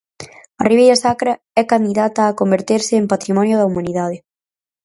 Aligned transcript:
A 0.61 0.63
Ribeira 0.69 1.01
Sacra 1.03 1.33
é 1.61 1.63
candidata 1.73 2.21
a 2.25 2.35
converterse 2.39 2.93
en 2.97 3.05
Patrimonio 3.13 3.55
da 3.57 3.67
Humanidade. 3.69 4.17